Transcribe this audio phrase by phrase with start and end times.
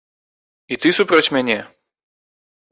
[0.75, 1.59] І ты супроць мяне?